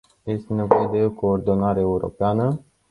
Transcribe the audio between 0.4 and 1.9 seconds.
nevoie de o coordonare